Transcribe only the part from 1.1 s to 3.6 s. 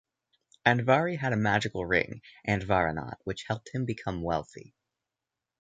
had a magical ring Andvaranaut, which